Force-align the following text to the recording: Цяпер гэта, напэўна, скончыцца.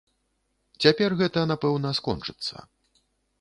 Цяпер 0.85 1.15
гэта, 1.19 1.43
напэўна, 1.51 1.93
скончыцца. 2.01 2.55